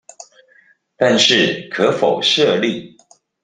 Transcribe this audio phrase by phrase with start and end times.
[0.97, 2.97] 但是可否設立